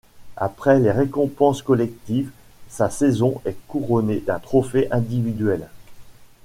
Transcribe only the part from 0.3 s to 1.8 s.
Après les récompenses